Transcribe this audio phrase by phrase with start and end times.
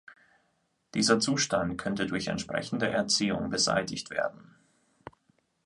[0.95, 4.55] Dieser Zustand könnte durch entsprechende Erziehung beseitigt werden.